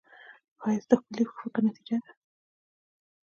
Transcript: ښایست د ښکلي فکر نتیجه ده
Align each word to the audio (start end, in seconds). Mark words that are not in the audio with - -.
ښایست 0.61 0.87
د 0.89 0.93
ښکلي 0.97 1.23
فکر 1.39 1.61
نتیجه 1.67 1.97
ده 2.03 2.11